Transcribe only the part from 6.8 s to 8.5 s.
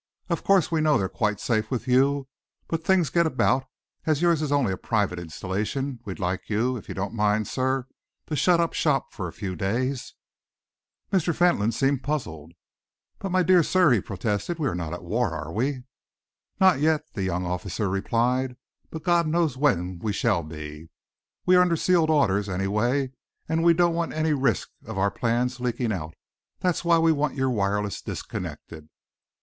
you don't mind, sir, to